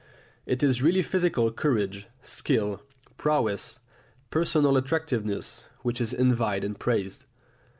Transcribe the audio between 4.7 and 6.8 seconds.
attractiveness which is envied and